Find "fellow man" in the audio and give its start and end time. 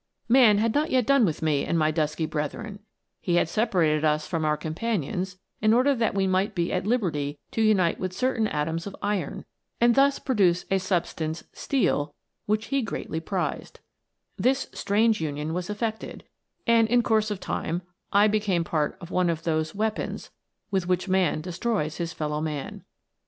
22.11-22.83